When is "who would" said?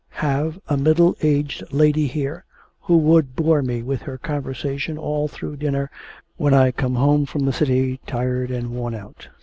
2.81-3.35